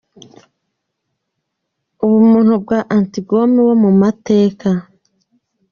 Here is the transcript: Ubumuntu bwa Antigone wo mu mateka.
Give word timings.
Ubumuntu 2.03 2.53
bwa 2.63 2.79
Antigone 2.97 3.57
wo 3.67 3.75
mu 3.83 3.91
mateka. 4.01 4.69